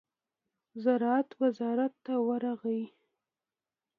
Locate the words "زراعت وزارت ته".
0.83-2.13